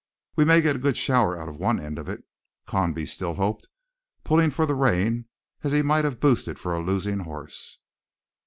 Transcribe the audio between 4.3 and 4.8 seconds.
for the